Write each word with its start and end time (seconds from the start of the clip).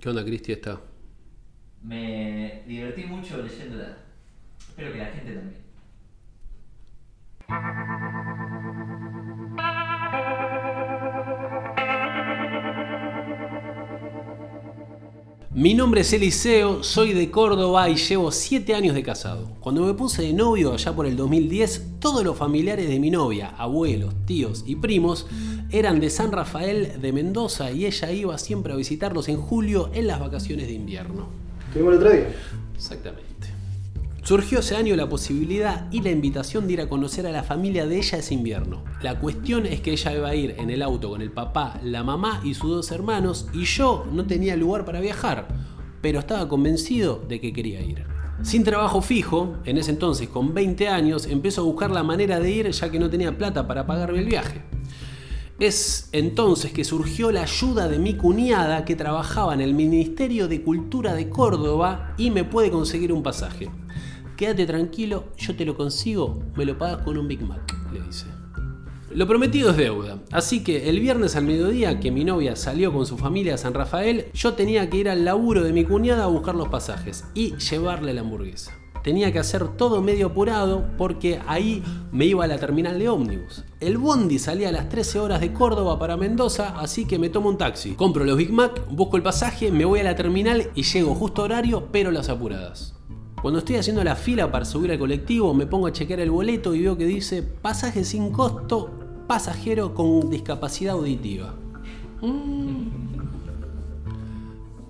¿Qué 0.00 0.08
onda, 0.08 0.24
Cristi? 0.24 0.52
Está. 0.52 0.80
Me 1.82 2.62
divertí 2.66 3.04
mucho 3.04 3.42
leyéndola. 3.42 3.96
Espero 4.58 4.92
que 4.92 4.98
la 4.98 5.06
gente 5.06 5.32
también. 5.32 5.68
Mi 15.50 15.74
nombre 15.74 16.02
es 16.02 16.12
Eliseo, 16.12 16.84
soy 16.84 17.14
de 17.14 17.32
Córdoba 17.32 17.90
y 17.90 17.96
llevo 17.96 18.30
7 18.30 18.76
años 18.76 18.94
de 18.94 19.02
casado. 19.02 19.56
Cuando 19.58 19.84
me 19.84 19.94
puse 19.94 20.22
de 20.22 20.32
novio 20.32 20.74
allá 20.74 20.94
por 20.94 21.06
el 21.06 21.16
2010, 21.16 21.98
todos 21.98 22.22
los 22.22 22.38
familiares 22.38 22.88
de 22.88 23.00
mi 23.00 23.10
novia, 23.10 23.48
abuelos, 23.58 24.14
tíos 24.24 24.62
y 24.68 24.76
primos, 24.76 25.26
eran 25.70 26.00
de 26.00 26.10
San 26.10 26.32
Rafael 26.32 27.00
de 27.00 27.12
Mendoza 27.12 27.70
y 27.70 27.84
ella 27.84 28.10
iba 28.10 28.38
siempre 28.38 28.72
a 28.72 28.76
visitarlos 28.76 29.28
en 29.28 29.36
julio 29.36 29.90
en 29.92 30.06
las 30.06 30.18
vacaciones 30.18 30.66
de 30.66 30.72
invierno. 30.72 31.28
Tuvimos 31.72 31.92
el 31.92 31.98
otro 31.98 32.10
día. 32.10 32.28
Exactamente. 32.74 33.28
Surgió 34.22 34.58
ese 34.58 34.76
año 34.76 34.94
la 34.96 35.08
posibilidad 35.08 35.90
y 35.90 36.02
la 36.02 36.10
invitación 36.10 36.66
de 36.66 36.74
ir 36.74 36.80
a 36.80 36.88
conocer 36.88 37.26
a 37.26 37.32
la 37.32 37.42
familia 37.42 37.86
de 37.86 37.96
ella 37.96 38.18
ese 38.18 38.34
invierno. 38.34 38.84
La 39.02 39.18
cuestión 39.18 39.64
es 39.66 39.80
que 39.80 39.92
ella 39.92 40.14
iba 40.14 40.28
a 40.28 40.34
ir 40.34 40.54
en 40.58 40.70
el 40.70 40.82
auto 40.82 41.10
con 41.10 41.22
el 41.22 41.30
papá, 41.30 41.80
la 41.82 42.04
mamá 42.04 42.40
y 42.44 42.54
sus 42.54 42.70
dos 42.70 42.90
hermanos 42.90 43.48
y 43.54 43.64
yo 43.64 44.06
no 44.12 44.26
tenía 44.26 44.56
lugar 44.56 44.84
para 44.84 45.00
viajar, 45.00 45.48
pero 46.02 46.18
estaba 46.18 46.48
convencido 46.48 47.24
de 47.26 47.40
que 47.40 47.52
quería 47.52 47.80
ir. 47.80 48.04
Sin 48.42 48.64
trabajo 48.64 49.02
fijo, 49.02 49.56
en 49.64 49.78
ese 49.78 49.90
entonces 49.90 50.28
con 50.28 50.54
20 50.54 50.88
años, 50.88 51.26
empezó 51.26 51.62
a 51.62 51.64
buscar 51.64 51.90
la 51.90 52.02
manera 52.02 52.38
de 52.38 52.50
ir 52.50 52.70
ya 52.70 52.90
que 52.90 52.98
no 52.98 53.10
tenía 53.10 53.36
plata 53.36 53.66
para 53.66 53.86
pagarme 53.86 54.20
el 54.20 54.26
viaje. 54.26 54.62
Es 55.58 56.08
entonces 56.12 56.70
que 56.70 56.84
surgió 56.84 57.32
la 57.32 57.42
ayuda 57.42 57.88
de 57.88 57.98
mi 57.98 58.14
cuñada 58.14 58.84
que 58.84 58.94
trabajaba 58.94 59.54
en 59.54 59.60
el 59.60 59.74
Ministerio 59.74 60.46
de 60.46 60.62
Cultura 60.62 61.14
de 61.14 61.28
Córdoba 61.28 62.14
y 62.16 62.30
me 62.30 62.44
puede 62.44 62.70
conseguir 62.70 63.12
un 63.12 63.24
pasaje. 63.24 63.68
Quédate 64.36 64.66
tranquilo, 64.66 65.24
yo 65.36 65.56
te 65.56 65.64
lo 65.64 65.76
consigo, 65.76 66.38
me 66.56 66.64
lo 66.64 66.78
pagas 66.78 66.98
con 66.98 67.18
un 67.18 67.26
Big 67.26 67.42
Mac, 67.42 67.74
le 67.92 68.00
dice. 68.00 68.26
Lo 69.10 69.26
prometido 69.26 69.70
es 69.70 69.76
deuda, 69.76 70.20
así 70.30 70.62
que 70.62 70.88
el 70.88 71.00
viernes 71.00 71.34
al 71.34 71.42
mediodía 71.42 71.98
que 71.98 72.12
mi 72.12 72.24
novia 72.24 72.54
salió 72.54 72.92
con 72.92 73.04
su 73.04 73.18
familia 73.18 73.54
a 73.54 73.58
San 73.58 73.74
Rafael, 73.74 74.26
yo 74.34 74.54
tenía 74.54 74.88
que 74.88 74.98
ir 74.98 75.08
al 75.08 75.24
laburo 75.24 75.64
de 75.64 75.72
mi 75.72 75.82
cuñada 75.82 76.22
a 76.22 76.28
buscar 76.28 76.54
los 76.54 76.68
pasajes 76.68 77.24
y 77.34 77.56
llevarle 77.56 78.14
la 78.14 78.20
hamburguesa. 78.20 78.77
Tenía 79.02 79.32
que 79.32 79.38
hacer 79.38 79.68
todo 79.76 80.02
medio 80.02 80.26
apurado 80.26 80.84
porque 80.98 81.40
ahí 81.46 81.82
me 82.12 82.26
iba 82.26 82.44
a 82.44 82.48
la 82.48 82.58
terminal 82.58 82.98
de 82.98 83.08
ómnibus. 83.08 83.64
El 83.80 83.98
bondi 83.98 84.38
salía 84.38 84.68
a 84.68 84.72
las 84.72 84.88
13 84.88 85.20
horas 85.20 85.40
de 85.40 85.52
Córdoba 85.52 85.98
para 85.98 86.16
Mendoza, 86.16 86.78
así 86.78 87.06
que 87.06 87.18
me 87.18 87.28
tomo 87.28 87.48
un 87.48 87.58
taxi. 87.58 87.94
Compro 87.94 88.24
los 88.24 88.36
Big 88.36 88.52
Mac, 88.52 88.82
busco 88.90 89.16
el 89.16 89.22
pasaje, 89.22 89.70
me 89.70 89.84
voy 89.84 90.00
a 90.00 90.04
la 90.04 90.16
terminal 90.16 90.70
y 90.74 90.82
llego 90.82 91.14
justo 91.14 91.42
a 91.42 91.46
horario, 91.46 91.88
pero 91.92 92.10
las 92.10 92.28
apuradas. 92.28 92.94
Cuando 93.40 93.60
estoy 93.60 93.76
haciendo 93.76 94.02
la 94.02 94.16
fila 94.16 94.50
para 94.50 94.64
subir 94.64 94.90
al 94.90 94.98
colectivo, 94.98 95.54
me 95.54 95.66
pongo 95.66 95.86
a 95.86 95.92
chequear 95.92 96.20
el 96.20 96.30
boleto 96.30 96.74
y 96.74 96.82
veo 96.82 96.96
que 96.96 97.04
dice 97.04 97.42
pasaje 97.42 98.04
sin 98.04 98.32
costo, 98.32 98.90
pasajero 99.28 99.94
con 99.94 100.28
discapacidad 100.28 100.94
auditiva. 100.94 101.54
Mm. 102.20 103.08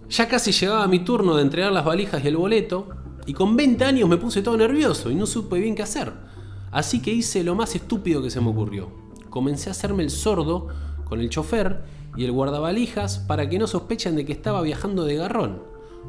Ya 0.09 0.27
casi 0.27 0.53
llegaba 0.53 0.89
mi 0.89 1.01
turno 1.01 1.37
de 1.37 1.43
entregar 1.43 1.71
las 1.71 1.85
valijas 1.85 2.25
y 2.25 2.29
el 2.29 2.37
boleto, 2.39 2.89
y 3.29 3.35
con 3.35 3.57
20 3.57 3.85
años 3.85 4.09
me 4.09 4.17
puse 4.17 4.41
todo 4.41 4.57
nervioso 4.57 5.11
y 5.11 5.15
no 5.15 5.27
supe 5.27 5.59
bien 5.59 5.75
qué 5.75 5.83
hacer. 5.83 6.15
Así 6.71 7.03
que 7.03 7.13
hice 7.13 7.45
lo 7.45 7.55
más 7.55 7.75
estúpido 7.75 8.23
que 8.23 8.31
se 8.31 8.41
me 8.41 8.49
ocurrió. 8.49 8.89
Comencé 9.29 9.69
a 9.69 9.73
hacerme 9.73 10.03
el 10.03 10.09
sordo 10.09 10.69
con 11.05 11.21
el 11.21 11.29
chofer 11.29 11.83
y 12.17 12.25
el 12.25 12.33
guardavalijas 12.33 13.19
para 13.19 13.47
que 13.47 13.59
no 13.59 13.67
sospechen 13.67 14.17
de 14.17 14.25
que 14.25 14.33
estaba 14.33 14.63
viajando 14.63 15.05
de 15.05 15.17
garrón. 15.17 15.63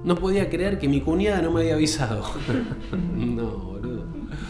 No 0.06 0.16
podía 0.16 0.50
creer 0.50 0.80
que 0.80 0.88
mi 0.88 1.02
cuñada 1.02 1.41
no 1.41 1.52
me 1.52 1.59
había 1.59 1.74
avisado. 1.74 2.24
no, 3.18 3.47
boludo. 3.47 4.06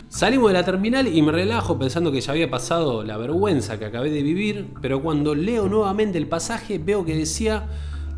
Salimos 0.07 0.51
de 0.51 0.53
la 0.53 0.63
terminal 0.63 1.07
y 1.07 1.23
me 1.23 1.31
relajo 1.31 1.79
pensando 1.79 2.11
que 2.11 2.21
ya 2.21 2.33
había 2.33 2.51
pasado 2.51 3.03
la 3.03 3.17
vergüenza 3.17 3.79
que 3.79 3.85
acabé 3.85 4.11
de 4.11 4.21
vivir, 4.21 4.75
pero 4.79 5.01
cuando 5.01 5.33
leo 5.33 5.67
nuevamente 5.67 6.19
el 6.19 6.27
pasaje 6.27 6.77
veo 6.77 7.03
que 7.03 7.15
decía 7.15 7.67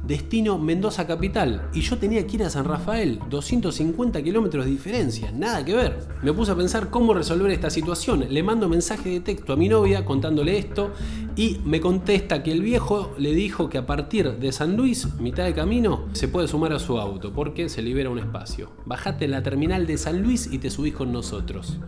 destino 0.03 0.57
Mendoza 0.57 1.05
Capital 1.05 1.69
y 1.73 1.81
yo 1.81 1.97
tenía 1.97 2.25
que 2.25 2.37
ir 2.37 2.43
a 2.43 2.49
San 2.49 2.65
Rafael, 2.65 3.19
250 3.29 4.21
kilómetros 4.23 4.65
de 4.65 4.71
diferencia, 4.71 5.31
nada 5.31 5.63
que 5.63 5.75
ver. 5.75 5.99
Me 6.23 6.33
puse 6.33 6.51
a 6.51 6.55
pensar 6.55 6.89
cómo 6.89 7.13
resolver 7.13 7.51
esta 7.51 7.69
situación, 7.69 8.25
le 8.29 8.43
mando 8.43 8.67
mensaje 8.67 9.09
de 9.09 9.19
texto 9.19 9.53
a 9.53 9.57
mi 9.57 9.69
novia 9.69 10.05
contándole 10.05 10.57
esto 10.57 10.91
y 11.35 11.59
me 11.63 11.79
contesta 11.79 12.43
que 12.43 12.51
el 12.51 12.61
viejo 12.61 13.13
le 13.17 13.33
dijo 13.33 13.69
que 13.69 13.77
a 13.77 13.85
partir 13.85 14.37
de 14.37 14.51
San 14.51 14.75
Luis, 14.75 15.07
mitad 15.19 15.45
de 15.45 15.53
camino, 15.53 16.05
se 16.13 16.27
puede 16.27 16.47
sumar 16.47 16.73
a 16.73 16.79
su 16.79 16.97
auto 16.99 17.31
porque 17.33 17.69
se 17.69 17.81
libera 17.81 18.09
un 18.09 18.19
espacio. 18.19 18.71
Bajate 18.85 19.25
en 19.25 19.31
la 19.31 19.43
terminal 19.43 19.87
de 19.87 19.97
San 19.97 20.21
Luis 20.21 20.49
y 20.51 20.57
te 20.57 20.69
subís 20.69 20.93
con 20.93 21.11
nosotros. 21.11 21.79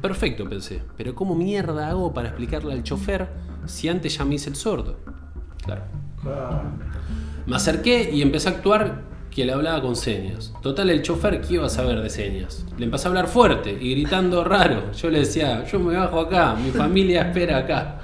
Perfecto, 0.00 0.46
pensé, 0.46 0.82
pero 0.98 1.14
¿cómo 1.14 1.34
mierda 1.34 1.88
hago 1.88 2.12
para 2.12 2.28
explicarle 2.28 2.74
al 2.74 2.82
chofer 2.82 3.28
si 3.64 3.88
antes 3.88 4.18
ya 4.18 4.24
me 4.26 4.34
hice 4.34 4.50
el 4.50 4.56
sordo? 4.56 4.98
Claro. 5.64 5.84
Me 7.46 7.56
acerqué 7.56 8.10
y 8.10 8.22
empecé 8.22 8.48
a 8.48 8.52
actuar 8.52 9.02
que 9.30 9.44
le 9.44 9.52
hablaba 9.52 9.82
con 9.82 9.96
señas. 9.96 10.54
Total, 10.62 10.88
el 10.88 11.02
chofer, 11.02 11.40
¿qué 11.42 11.54
iba 11.54 11.66
a 11.66 11.68
saber 11.68 12.00
de 12.00 12.08
señas? 12.08 12.64
Le 12.78 12.86
empecé 12.86 13.06
a 13.06 13.08
hablar 13.08 13.26
fuerte 13.26 13.76
y 13.78 13.90
gritando 13.90 14.44
raro. 14.44 14.92
Yo 14.92 15.10
le 15.10 15.20
decía, 15.20 15.64
yo 15.66 15.78
me 15.78 15.94
bajo 15.94 16.20
acá, 16.20 16.54
mi 16.54 16.70
familia 16.70 17.22
espera 17.22 17.58
acá. 17.58 18.00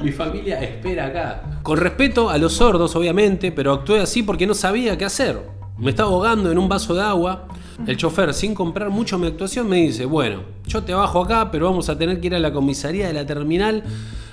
Mi 0.00 0.10
familia 0.10 0.60
espera 0.60 1.06
acá. 1.06 1.60
Con 1.62 1.78
respeto 1.78 2.28
a 2.28 2.36
los 2.36 2.54
sordos, 2.54 2.94
obviamente, 2.96 3.52
pero 3.52 3.72
actué 3.72 4.00
así 4.00 4.22
porque 4.22 4.46
no 4.46 4.54
sabía 4.54 4.98
qué 4.98 5.04
hacer. 5.06 5.40
Me 5.78 5.90
estaba 5.90 6.10
ahogando 6.10 6.50
en 6.52 6.58
un 6.58 6.68
vaso 6.68 6.94
de 6.94 7.02
agua. 7.02 7.46
El 7.86 7.96
chofer, 7.96 8.34
sin 8.34 8.54
comprar 8.54 8.90
mucho 8.90 9.18
mi 9.18 9.28
actuación, 9.28 9.68
me 9.68 9.76
dice, 9.76 10.04
bueno, 10.04 10.42
yo 10.66 10.82
te 10.82 10.92
bajo 10.92 11.22
acá, 11.22 11.50
pero 11.50 11.70
vamos 11.70 11.88
a 11.88 11.96
tener 11.96 12.20
que 12.20 12.26
ir 12.26 12.34
a 12.34 12.38
la 12.38 12.52
comisaría 12.52 13.06
de 13.06 13.14
la 13.14 13.24
terminal 13.24 13.82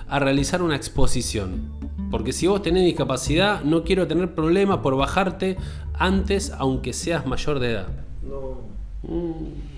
a 0.10 0.20
realizar 0.20 0.62
una 0.62 0.76
exposición. 0.76 1.79
Porque 2.12 2.34
si 2.34 2.48
vos 2.48 2.62
tenés 2.62 2.86
discapacidad, 2.86 3.62
no 3.64 3.84
quiero 3.84 4.08
tener 4.08 4.34
problemas 4.34 4.80
por 4.80 4.96
bajarte 4.96 5.58
antes, 5.94 6.52
aunque 6.58 6.94
seas 6.94 7.26
mayor 7.26 7.60
de 7.60 7.72
edad. 7.72 7.88
No. 8.24 8.62
Mm. 9.04 9.70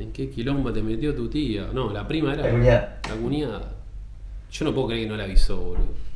¿En 0.00 0.12
qué 0.12 0.30
quilombo 0.30 0.72
te 0.72 0.82
metió 0.82 1.14
tu 1.14 1.28
tía? 1.28 1.68
No, 1.72 1.92
la 1.92 2.06
prima 2.06 2.34
era. 2.34 2.44
La 2.44 2.50
cuñada. 2.50 3.00
La 3.08 3.16
cuñada. 3.16 3.72
Yo 4.50 4.64
no 4.64 4.74
puedo 4.74 4.88
creer 4.88 5.04
que 5.04 5.10
no 5.10 5.16
la 5.16 5.24
avisó, 5.24 5.56
boludo. 5.56 6.08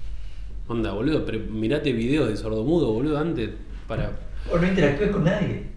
Onda, 0.69 0.93
boludo, 0.93 1.25
pero 1.25 1.41
mirate 1.51 1.93
videos 1.93 2.29
de 2.29 2.37
sordomudo, 2.37 2.93
boludo, 2.93 3.19
antes 3.19 3.51
para. 3.89 4.13
O 4.51 4.59
no 4.59 4.67
interactúes 4.67 5.11
con 5.11 5.25
nadie. 5.25 5.72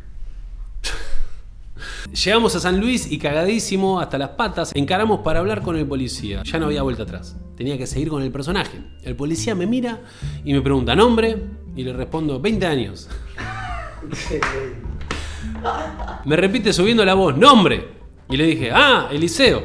Llegamos 2.12 2.56
a 2.56 2.60
San 2.60 2.80
Luis 2.80 3.12
y 3.12 3.18
cagadísimo 3.18 4.00
hasta 4.00 4.18
las 4.18 4.30
patas, 4.30 4.72
encaramos 4.74 5.20
para 5.22 5.40
hablar 5.40 5.62
con 5.62 5.76
el 5.76 5.86
policía. 5.86 6.44
Ya 6.44 6.60
no 6.60 6.68
había 6.68 6.82
vuelta 6.82 7.04
atrás. 7.04 7.36
Tenía 7.58 7.78
que 7.78 7.88
seguir 7.88 8.10
con 8.10 8.22
el 8.22 8.32
personaje. 8.32 8.80
El 9.04 9.16
policía 9.16 9.56
me 9.56 9.66
mira 9.66 10.02
y 10.44 10.54
me 10.54 10.62
pregunta 10.62 10.96
nombre 10.96 11.38
y 11.76 11.84
le 11.84 11.94
respondo 11.94 12.40
20 12.40 12.66
años. 12.66 13.10
Me 16.26 16.36
repite 16.36 16.74
subiendo 16.74 17.04
la 17.06 17.14
voz, 17.16 17.38
nombre. 17.38 17.88
Y 18.30 18.38
le 18.38 18.46
dije, 18.46 18.72
ah, 18.72 19.10
Eliseo. 19.12 19.64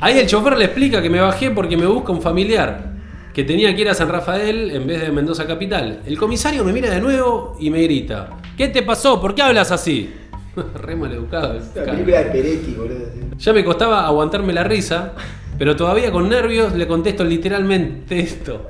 Ahí 0.00 0.18
el 0.18 0.26
chofer 0.26 0.58
le 0.58 0.66
explica 0.66 1.00
que 1.00 1.08
me 1.08 1.20
bajé 1.20 1.50
porque 1.50 1.76
me 1.76 1.86
busca 1.86 2.12
un 2.12 2.20
familiar, 2.20 2.92
que 3.32 3.44
tenía 3.44 3.74
que 3.74 3.80
ir 3.80 3.88
a 3.88 3.94
San 3.94 4.08
Rafael 4.08 4.70
en 4.70 4.86
vez 4.86 5.00
de 5.00 5.10
Mendoza 5.10 5.46
Capital. 5.46 6.02
El 6.04 6.18
comisario 6.18 6.64
me 6.64 6.72
mira 6.72 6.90
de 6.90 7.00
nuevo 7.00 7.56
y 7.58 7.70
me 7.70 7.82
grita, 7.82 8.30
¿qué 8.56 8.68
te 8.68 8.82
pasó? 8.82 9.20
¿Por 9.20 9.34
qué 9.34 9.42
hablas 9.42 9.70
así? 9.72 10.14
Re 10.74 10.96
mal 10.96 11.12
educado. 11.12 11.58
La 11.74 11.84
película 11.84 12.18
de 12.18 12.24
Peretti, 12.30 12.74
boludo. 12.74 13.06
Ya 13.38 13.52
me 13.52 13.64
costaba 13.64 14.06
aguantarme 14.06 14.52
la 14.52 14.64
risa, 14.64 15.12
pero 15.58 15.76
todavía 15.76 16.10
con 16.10 16.28
nervios 16.28 16.72
le 16.74 16.86
contesto 16.86 17.24
literalmente 17.24 18.18
esto. 18.20 18.68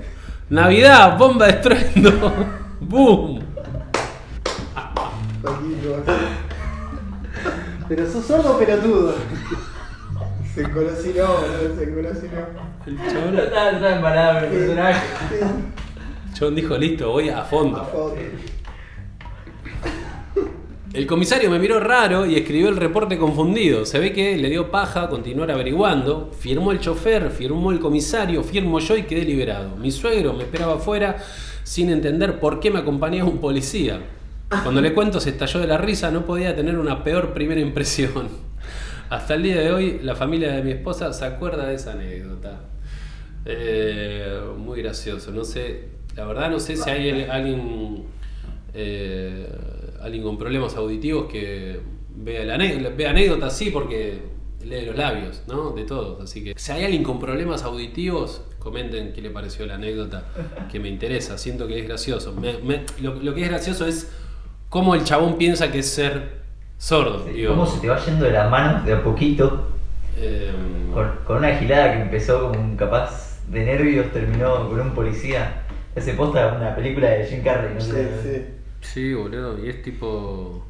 Navidad, 0.50 1.16
bomba 1.18 1.46
de 1.46 1.52
estruendo. 1.52 2.32
¡Boom! 2.80 3.40
Pero 7.88 8.10
sos 8.10 8.24
sordo 8.26 8.58
pelotudo. 8.58 9.14
Se 10.54 10.62
colocinó, 10.70 11.24
boludo, 11.26 11.76
se 11.78 11.94
colocinó. 11.94 12.46
El 12.86 12.98
chabón- 12.98 13.32
No 13.34 13.42
estaba, 13.42 13.96
embalado 13.96 14.38
el 14.40 14.46
personaje. 14.46 15.06
John 16.38 16.54
dijo, 16.54 16.76
listo, 16.76 17.10
voy 17.12 17.28
a 17.28 17.42
fondo. 17.44 17.80
A 17.80 17.84
fondo. 17.84 18.16
El 20.96 21.06
comisario 21.06 21.50
me 21.50 21.58
miró 21.58 21.78
raro 21.78 22.25
y 22.25 22.37
escribió 22.37 22.70
el 22.70 22.76
reporte 22.78 23.19
confundido. 23.19 23.84
Se 23.84 23.98
ve 23.98 24.14
que 24.14 24.34
le 24.38 24.48
dio 24.48 24.70
paja 24.70 25.10
continuar 25.10 25.50
averiguando. 25.50 26.31
Firmó 26.38 26.72
el 26.72 26.81
chofer, 26.81 27.31
firmó 27.31 27.70
el 27.70 27.81
comisario, 27.81 28.43
firmó 28.43 28.78
yo 28.78 28.96
y 28.96 29.02
quedé 29.02 29.26
liberado. 29.26 29.76
Mi 29.76 29.90
suegro 29.90 30.32
me 30.32 30.44
esperaba 30.44 30.76
afuera 30.76 31.19
sin 31.64 31.90
entender 31.90 32.40
por 32.40 32.60
qué 32.60 32.70
me 32.70 32.78
acompañaba 32.78 33.28
un 33.28 33.40
policía. 33.43 34.00
Cuando 34.48 34.81
le 34.81 34.94
cuento 34.94 35.20
se 35.20 35.28
estalló 35.28 35.60
de 35.60 35.66
la 35.66 35.76
risa, 35.76 36.10
no 36.10 36.25
podía 36.25 36.56
tener 36.56 36.78
una 36.78 37.04
peor 37.04 37.34
primera 37.34 37.60
impresión. 37.60 38.31
Hasta 39.10 39.34
el 39.34 39.43
día 39.43 39.60
de 39.60 39.72
hoy 39.72 40.00
la 40.02 40.14
familia 40.14 40.52
de 40.52 40.62
mi 40.62 40.70
esposa 40.70 41.12
se 41.12 41.26
acuerda 41.26 41.66
de 41.66 41.75
esa 41.75 41.93
anécdota. 41.93 42.60
Eh, 43.44 44.40
muy 44.56 44.81
gracioso. 44.81 45.31
No 45.31 45.44
sé, 45.44 45.88
la 46.14 46.25
verdad 46.25 46.48
no 46.48 46.58
sé 46.58 46.75
si 46.75 46.88
hay 46.88 47.25
alguien, 47.25 48.04
eh, 48.72 49.46
alguien 50.06 50.23
con 50.25 50.38
problemas 50.38 50.76
auditivos 50.76 51.26
que 51.31 51.81
vea, 52.14 52.44
la 52.44 52.56
vea 52.91 53.11
anécdotas, 53.11 53.56
sí, 53.56 53.70
porque 53.70 54.19
lee 54.64 54.87
los 54.87 54.97
labios, 54.97 55.43
¿no? 55.47 55.70
De 55.73 55.85
todos. 55.85 56.20
Así 56.23 56.43
que 56.43 56.55
si 56.56 56.73
hay 56.73 56.85
alguien 56.85 57.03
con 57.03 57.19
problemas 57.20 57.62
auditivos, 57.62 58.43
comenten 58.58 59.12
qué 59.12 59.20
le 59.23 59.31
pareció 59.31 59.67
la 59.67 59.75
anécdota, 59.75 60.25
que 60.70 60.81
me 60.81 60.88
interesa. 60.88 61.38
Siento 61.38 61.67
que 61.69 61.79
es 61.81 61.87
gracioso. 61.87 62.32
Me- 62.32 62.58
me- 62.58 62.82
lo, 63.00 63.14
lo 63.14 63.35
que 63.35 63.43
es 63.43 63.49
gracioso 63.49 63.87
es 63.87 64.11
cómo 64.69 64.94
el 64.94 65.05
chabón 65.05 65.37
piensa 65.38 65.70
que 65.70 65.81
es 65.81 65.88
ser 65.91 66.41
sordo. 66.79 67.25
digo. 67.25 67.50
¿Cómo 67.50 67.67
se 67.67 67.81
te 67.81 67.88
va 67.88 68.05
yendo 68.05 68.25
de 68.25 68.32
las 68.32 68.50
manos 68.50 68.85
de 68.85 68.94
a 68.94 69.03
poquito? 69.05 69.69
Eh, 70.19 70.50
Con, 70.94 71.11
con 71.25 71.37
una 71.38 71.55
gilada 71.56 71.93
que 71.94 72.03
empezó 72.03 72.49
como 72.50 72.58
un 72.61 72.76
capaz 72.76 73.41
de 73.50 73.64
nervios, 73.64 74.11
terminó 74.12 74.69
con 74.69 74.81
un 74.81 74.91
policía. 74.93 75.62
Ese 75.94 76.14
posta 76.14 76.55
una 76.56 76.75
película 76.75 77.08
de 77.11 77.26
Jim 77.26 77.43
Carrey, 77.44 77.75
no 77.75 77.81
Sí, 77.81 77.91
sé. 77.93 78.08
sí. 78.23 78.43
Sí, 78.92 79.12
boludo, 79.14 79.58
y 79.64 79.68
es 79.68 79.82
tipo. 79.82 80.64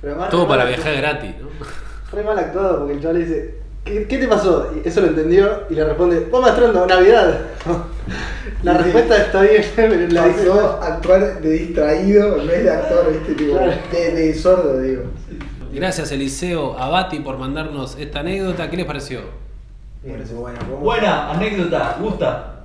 Pero 0.00 0.12
además, 0.14 0.30
Todo 0.30 0.46
para 0.48 0.64
viajar 0.64 0.94
gratis, 0.96 1.30
¿no? 1.40 1.48
Re 2.16 2.22
mal 2.22 2.38
actuado 2.38 2.78
porque 2.80 2.92
el 2.94 3.00
chaval 3.00 3.18
le 3.18 3.24
dice, 3.24 3.54
¿qué, 3.84 4.06
qué 4.06 4.18
te 4.18 4.28
pasó? 4.28 4.70
Y 4.84 4.86
eso 4.86 5.00
lo 5.00 5.06
entendió 5.08 5.64
y 5.70 5.74
le 5.74 5.84
responde, 5.84 6.20
vos 6.30 6.42
maestrando, 6.42 6.86
Navidad. 6.86 7.40
La 8.62 8.74
respuesta 8.76 9.16
está 9.16 9.40
bien, 9.42 9.64
pero 9.76 9.94
la 10.12 10.26
dice 10.28 10.46
Pasó 10.46 10.54
mal. 10.54 10.82
a 10.90 10.94
actuar 10.94 11.40
de 11.40 11.50
distraído 11.50 12.38
en 12.40 12.46
vez 12.46 12.64
de 12.64 12.70
actor, 12.70 13.10
¿viste? 13.12 13.34
Tipo, 13.34 13.58
de, 13.58 14.10
de 14.12 14.34
sordo, 14.34 14.78
digo. 14.80 15.02
Gracias, 15.72 16.12
Eliseo 16.12 16.78
Abati, 16.78 17.20
por 17.20 17.38
mandarnos 17.38 17.96
esta 17.98 18.20
anécdota. 18.20 18.68
¿Qué 18.70 18.76
les 18.76 18.86
pareció? 18.86 19.20
Me 20.04 20.12
parece 20.12 20.34
bueno. 20.34 20.58
¿cómo- 20.60 20.76
Buena 20.78 21.30
anécdota, 21.30 21.96
gusta. 22.00 22.64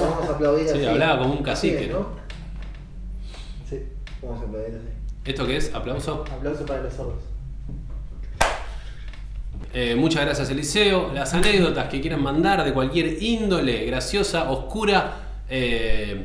Vamos 0.00 0.28
a 0.28 0.32
aplaudir 0.32 0.66
Sí, 0.68 0.78
así. 0.78 0.86
hablaba 0.86 1.18
como 1.18 1.32
un 1.34 1.38
Así 1.40 1.44
cacique, 1.44 1.84
es, 1.86 1.90
¿no? 1.92 2.06
Vamos 4.22 4.40
a 4.40 4.44
aplaudir 4.44 4.76
así. 4.76 4.86
¿Esto 5.24 5.46
qué 5.46 5.56
es? 5.56 5.74
¿Aplauso? 5.74 6.24
aplauso 6.30 6.64
para 6.64 6.82
los 6.82 6.94
sordos. 6.94 7.24
Eh, 9.74 9.94
muchas 9.94 10.24
gracias, 10.24 10.48
Eliseo. 10.50 11.12
Las 11.12 11.34
anécdotas 11.34 11.88
que 11.88 12.00
quieran 12.00 12.22
mandar 12.22 12.64
de 12.64 12.72
cualquier 12.72 13.22
índole, 13.22 13.84
graciosa, 13.84 14.50
oscura, 14.50 15.42
eh, 15.50 16.24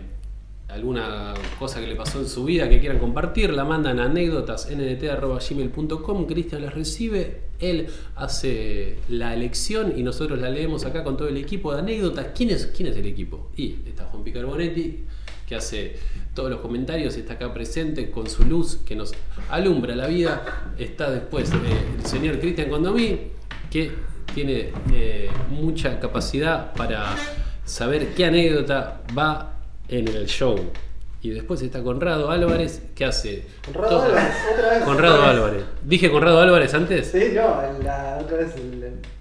alguna 0.69 1.33
cosa 1.59 1.81
que 1.81 1.87
le 1.87 1.95
pasó 1.95 2.19
en 2.19 2.27
su 2.27 2.45
vida 2.45 2.69
que 2.69 2.79
quieran 2.79 2.99
compartir, 2.99 3.51
la 3.53 3.65
mandan 3.65 3.99
a 3.99 4.05
anécdotasndt.gmail.com. 4.05 6.25
Cristian 6.25 6.61
las 6.63 6.73
recibe, 6.73 7.41
él 7.59 7.87
hace 8.15 8.99
la 9.09 9.33
elección 9.33 9.93
y 9.97 10.03
nosotros 10.03 10.39
la 10.39 10.49
leemos 10.49 10.85
acá 10.85 11.03
con 11.03 11.17
todo 11.17 11.27
el 11.27 11.35
equipo 11.37 11.73
de 11.73 11.79
anécdotas. 11.79 12.27
¿Quién 12.33 12.49
es, 12.49 12.67
quién 12.67 12.87
es 12.87 12.95
el 12.97 13.07
equipo? 13.07 13.49
Y 13.57 13.79
está 13.85 14.05
Juan 14.05 14.23
Picarbonetti, 14.23 15.03
que 15.53 15.57
hace 15.57 15.95
todos 16.33 16.49
los 16.49 16.61
comentarios, 16.61 17.15
está 17.15 17.33
acá 17.33 17.53
presente 17.53 18.09
con 18.09 18.27
su 18.27 18.43
luz 18.43 18.79
que 18.83 18.95
nos 18.95 19.13
alumbra 19.51 19.95
la 19.95 20.07
vida. 20.07 20.71
Está 20.79 21.11
después 21.11 21.51
eh, 21.51 21.55
el 21.99 22.05
señor 22.07 22.39
Cristian 22.39 22.71
Condomí, 22.71 23.27
que 23.69 23.91
tiene 24.33 24.71
eh, 24.91 25.29
mucha 25.49 25.99
capacidad 25.99 26.73
para 26.73 27.15
saber 27.65 28.15
qué 28.15 28.25
anécdota 28.25 29.01
va 29.15 29.53
en 29.87 30.07
el 30.07 30.25
show. 30.25 30.59
Y 31.21 31.29
después 31.29 31.61
está 31.61 31.83
Conrado 31.83 32.31
Álvarez, 32.31 32.81
que 32.95 33.05
hace... 33.05 33.45
Conrado 33.63 34.01
Álvarez, 34.01 34.33
otra 34.53 34.69
vez. 34.71 34.83
Conrado 34.83 35.15
Otra 35.15 35.27
vez. 35.27 35.37
Álvarez. 35.37 35.63
¿Dije 35.83 36.11
Conrado 36.11 36.39
Álvarez 36.41 36.73
antes? 36.73 37.11
Sí, 37.11 37.31
no, 37.35 37.61
la 37.83 38.17
otra 38.19 38.37
vez, 38.37 38.55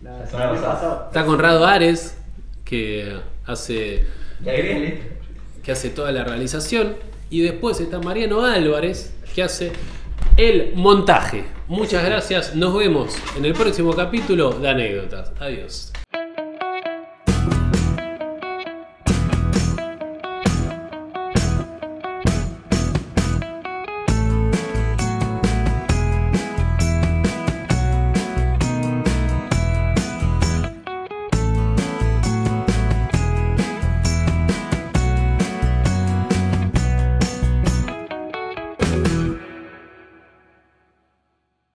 la, 0.02 0.12
La 0.12 0.50
pasada. 0.50 1.04
Está 1.08 1.26
Conrado 1.26 1.66
Ares, 1.66 2.16
que 2.64 3.18
hace 3.44 4.06
Y 4.40 4.62
listo. 4.62 5.21
Que 5.62 5.72
hace 5.72 5.90
toda 5.90 6.12
la 6.12 6.24
realización. 6.24 6.96
Y 7.30 7.40
después 7.40 7.80
está 7.80 7.98
Mariano 7.98 8.44
Álvarez, 8.44 9.14
que 9.34 9.42
hace 9.42 9.72
el 10.36 10.72
montaje. 10.74 11.44
Muchas 11.68 12.04
gracias. 12.04 12.54
Nos 12.54 12.76
vemos 12.76 13.14
en 13.36 13.44
el 13.44 13.54
próximo 13.54 13.94
capítulo 13.94 14.50
de 14.50 14.68
anécdotas. 14.68 15.32
Adiós. 15.40 15.92